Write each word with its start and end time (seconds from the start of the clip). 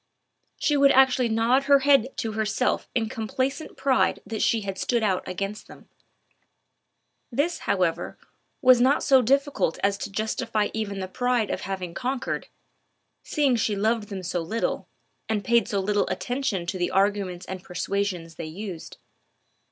She 0.57 0.75
would 0.75 0.89
actually 0.89 1.29
nod 1.29 1.65
her 1.65 1.81
head 1.81 2.17
to 2.17 2.31
herself 2.31 2.89
in 2.95 3.07
complacent 3.07 3.77
pride 3.77 4.19
that 4.25 4.41
she 4.41 4.61
had 4.61 4.79
stood 4.79 5.03
out 5.03 5.21
against 5.27 5.67
them. 5.67 5.89
This, 7.31 7.59
however, 7.69 8.17
was 8.63 8.81
not 8.81 9.03
so 9.03 9.21
difficult 9.21 9.77
as 9.83 9.99
to 9.99 10.09
justify 10.11 10.69
even 10.73 10.97
the 11.01 11.07
pride 11.07 11.51
of 11.51 11.61
having 11.61 11.93
conquered, 11.93 12.47
seeing 13.21 13.55
she 13.55 13.75
loved 13.75 14.09
them 14.09 14.23
so 14.23 14.41
little, 14.41 14.87
and 15.29 15.45
paid 15.45 15.67
so 15.67 15.79
little 15.79 16.07
attention 16.07 16.65
to 16.65 16.79
the 16.79 16.89
arguments 16.89 17.45
and 17.45 17.63
persuasions 17.63 18.33
they 18.37 18.45
used. 18.47 18.97